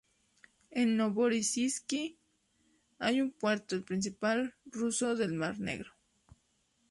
[0.71, 1.93] En Novorosíisk
[2.97, 5.93] hay un puerto, el principal ruso del mar Negro.